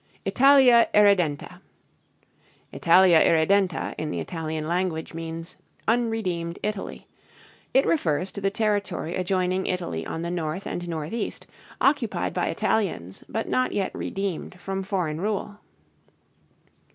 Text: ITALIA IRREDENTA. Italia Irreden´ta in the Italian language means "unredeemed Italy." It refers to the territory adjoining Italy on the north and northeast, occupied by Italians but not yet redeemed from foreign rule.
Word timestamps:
ITALIA 0.25 0.89
IRREDENTA. 0.95 1.61
Italia 2.71 3.19
Irreden´ta 3.23 3.93
in 3.99 4.09
the 4.09 4.19
Italian 4.19 4.67
language 4.67 5.13
means 5.13 5.57
"unredeemed 5.87 6.57
Italy." 6.63 7.05
It 7.71 7.85
refers 7.85 8.31
to 8.31 8.41
the 8.41 8.49
territory 8.49 9.13
adjoining 9.15 9.67
Italy 9.67 10.03
on 10.03 10.23
the 10.23 10.31
north 10.31 10.65
and 10.65 10.87
northeast, 10.87 11.45
occupied 11.79 12.33
by 12.33 12.47
Italians 12.47 13.23
but 13.29 13.47
not 13.47 13.73
yet 13.73 13.93
redeemed 13.93 14.59
from 14.59 14.81
foreign 14.81 15.21
rule. 15.21 15.59